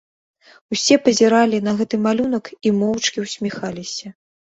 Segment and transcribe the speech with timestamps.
[0.75, 4.17] Усе пазіралі на гэты малюнак і моўчкі ўсміхаліся.